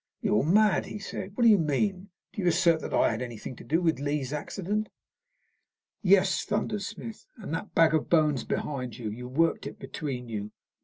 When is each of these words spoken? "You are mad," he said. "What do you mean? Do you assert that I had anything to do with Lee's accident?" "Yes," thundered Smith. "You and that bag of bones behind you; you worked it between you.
"You 0.19 0.39
are 0.39 0.43
mad," 0.43 0.87
he 0.87 0.97
said. 0.97 1.37
"What 1.37 1.43
do 1.43 1.47
you 1.49 1.59
mean? 1.59 2.09
Do 2.33 2.41
you 2.41 2.47
assert 2.47 2.81
that 2.81 2.91
I 2.91 3.11
had 3.11 3.21
anything 3.21 3.55
to 3.57 3.63
do 3.63 3.83
with 3.83 3.99
Lee's 3.99 4.33
accident?" 4.33 4.89
"Yes," 6.01 6.43
thundered 6.43 6.81
Smith. 6.81 7.27
"You 7.37 7.43
and 7.43 7.53
that 7.53 7.75
bag 7.75 7.93
of 7.93 8.09
bones 8.09 8.43
behind 8.43 8.97
you; 8.97 9.11
you 9.11 9.27
worked 9.27 9.67
it 9.67 9.77
between 9.77 10.27
you. 10.27 10.53